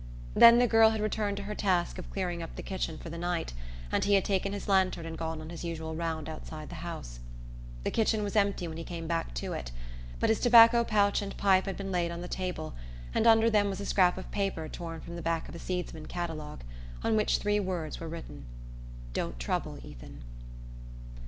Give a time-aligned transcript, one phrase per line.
[0.33, 3.19] Then the girl had returned to her task of clearing up the kitchen for the
[3.19, 3.53] night
[3.91, 7.19] and he had taken his lantern and gone on his usual round outside the house.
[7.83, 9.71] The kitchen was empty when he came back to it;
[10.19, 12.73] but his tobacco pouch and pipe had been laid on the table,
[13.13, 16.07] and under them was a scrap of paper torn from the back of a seedsman's
[16.07, 16.61] catalogue,
[17.03, 18.45] on which three words were written:
[19.13, 20.23] "Don't trouble, Ethan."